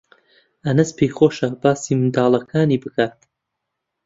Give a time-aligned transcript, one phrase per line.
[0.65, 3.17] ئەنەس پێی خۆشە باسی منداڵەکانی بکات.